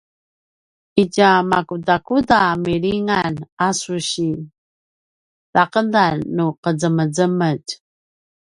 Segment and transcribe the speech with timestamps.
[1.03, 3.35] itja makudakuda milingan
[3.67, 7.69] a su sitaqedan nu qezemezemetj?